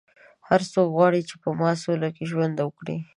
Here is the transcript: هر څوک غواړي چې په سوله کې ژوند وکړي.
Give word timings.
هر 0.47 0.61
څوک 0.71 0.87
غواړي 0.95 1.21
چې 1.29 1.35
په 1.41 1.71
سوله 1.83 2.09
کې 2.15 2.29
ژوند 2.31 2.55
وکړي. 2.61 2.97